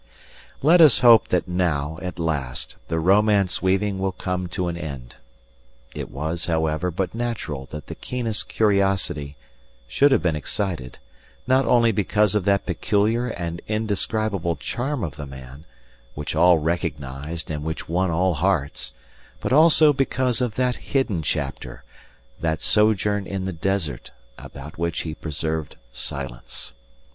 Let 0.63 0.81
us 0.81 1.01
hope 1.01 1.27
that 1.27 1.47
now, 1.47 1.99
at 2.01 2.17
last, 2.17 2.75
the 2.87 2.99
romance 2.99 3.61
weaving 3.61 3.99
will 3.99 4.11
come 4.13 4.47
to 4.47 4.67
an 4.67 4.75
end. 4.75 5.17
It 5.93 6.09
was, 6.09 6.47
however, 6.47 6.89
but 6.89 7.13
natural 7.13 7.67
that 7.67 7.85
the 7.85 7.93
keenest 7.93 8.49
curiosity 8.49 9.37
should 9.87 10.11
have 10.11 10.23
been 10.23 10.35
excited; 10.35 10.97
not 11.45 11.67
only 11.67 11.91
because 11.91 12.33
of 12.33 12.45
that 12.45 12.65
peculiar 12.65 13.27
and 13.27 13.61
indescribable 13.67 14.55
charm 14.55 15.03
of 15.03 15.17
the 15.17 15.27
man, 15.27 15.65
which 16.15 16.35
all 16.35 16.57
recognized 16.57 17.51
and 17.51 17.63
which 17.63 17.87
won 17.87 18.09
all 18.09 18.33
hearts, 18.33 18.93
but 19.39 19.53
also 19.53 19.93
because 19.93 20.41
of 20.41 20.55
that 20.55 20.77
hidden 20.77 21.21
chapter 21.21 21.83
that 22.39 22.63
sojourn 22.63 23.27
in 23.27 23.45
the 23.45 23.53
desert, 23.53 24.09
about 24.39 24.79
which 24.79 25.01
he 25.01 25.13
preserved 25.13 25.75
silence. 25.91 26.73